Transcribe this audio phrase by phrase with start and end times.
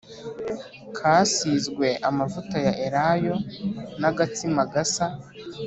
[0.97, 3.35] kasizwe amavuta ya elayo
[3.99, 5.07] n agatsima gasa